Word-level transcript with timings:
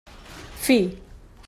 Fi. 0.65 0.79